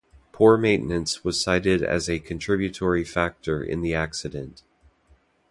Poor 0.31 0.57
maintenance 0.57 1.23
was 1.23 1.39
cited 1.39 1.83
as 1.83 2.09
a 2.09 2.17
contributory 2.17 3.03
factor 3.03 3.61
in 3.63 3.83
the 3.83 3.93
accident. 3.93 4.63